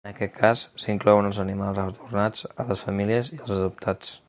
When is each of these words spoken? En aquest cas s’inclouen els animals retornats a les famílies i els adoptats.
En 0.05 0.09
aquest 0.11 0.31
cas 0.37 0.63
s’inclouen 0.83 1.27
els 1.29 1.41
animals 1.43 1.77
retornats 1.81 2.49
a 2.63 2.67
les 2.73 2.83
famílies 2.89 3.33
i 3.37 3.41
els 3.45 3.55
adoptats. 3.61 4.19